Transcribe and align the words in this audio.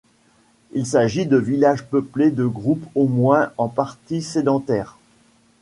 Il 0.71 0.87
s'agit 0.87 1.27
de 1.27 1.37
villages 1.37 1.85
peuplés 1.85 2.31
de 2.31 2.43
groupes 2.47 2.87
au 2.95 3.05
moins 3.07 3.51
en 3.59 3.67
partie 3.67 4.23
sédentaire. 4.23 4.97